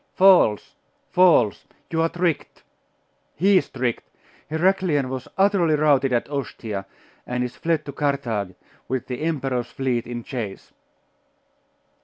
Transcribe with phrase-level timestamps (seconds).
[0.15, 0.73] 'False!
[1.11, 1.67] false!
[1.91, 2.63] you are tricked!
[3.35, 4.09] He is tricked!
[4.49, 6.87] Heraclian was utterly routed at Ostia,
[7.27, 8.55] and is fled to Carthage,
[8.87, 10.73] with the emperor's fleet in chase.